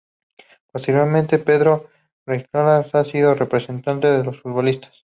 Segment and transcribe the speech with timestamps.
[0.73, 1.91] Posteriormente, Pedro
[2.25, 4.95] Riesco ha sido representante de futbolistas.